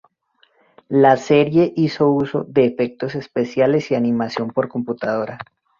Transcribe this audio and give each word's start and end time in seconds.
La 0.89 1.15
serie 1.15 1.71
hizo 1.75 2.09
uso 2.09 2.43
de 2.47 2.65
efectos 2.65 3.13
especiales 3.13 3.91
y 3.91 3.93
animación 3.93 4.49
por 4.49 4.67
computadora. 4.67 5.37